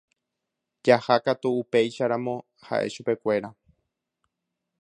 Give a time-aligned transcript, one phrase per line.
[0.87, 3.49] Jahákatu upécharamo ha'e chupekuéra